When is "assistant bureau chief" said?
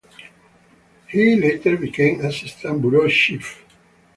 2.25-3.63